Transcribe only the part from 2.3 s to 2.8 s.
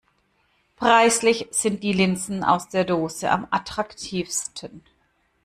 aus